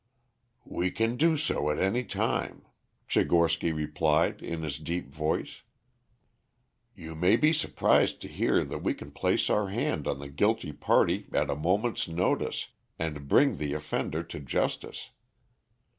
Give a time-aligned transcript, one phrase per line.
[0.65, 2.65] "We can do so at any time,"
[3.07, 5.61] Tchigorsky replied in his deep voice.
[6.95, 10.71] "You may be surprised to hear that we can place our hand on the guilty
[10.73, 15.11] party at a moment's notice and bring the offender to justice.